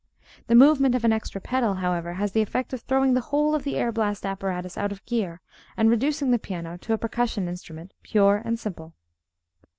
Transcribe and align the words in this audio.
The 0.47 0.55
movement 0.55 0.95
of 0.95 1.03
an 1.05 1.13
extra 1.13 1.39
pedal, 1.39 1.75
however, 1.75 2.13
has 2.13 2.31
the 2.31 2.41
effect 2.41 2.73
of 2.73 2.81
throwing 2.81 3.13
the 3.13 3.21
whole 3.21 3.53
of 3.53 3.63
the 3.63 3.75
air 3.77 3.91
blast 3.91 4.25
apparatus 4.25 4.75
out 4.75 4.91
of 4.91 5.05
gear 5.05 5.41
and 5.77 5.91
reducing 5.91 6.31
the 6.31 6.39
piano 6.39 6.75
to 6.79 6.93
a 6.93 6.97
percussion 6.97 7.47
instrument, 7.47 7.93
pure 8.01 8.41
and 8.43 8.59
simple. 8.59 8.95